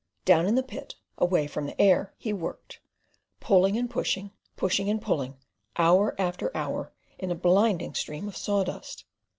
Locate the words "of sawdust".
8.27-9.05